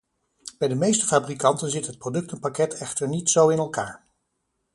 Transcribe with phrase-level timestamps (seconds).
[0.57, 4.07] Bij de meeste fabrikanten zit het productenpakket echter niet zo in elkaar.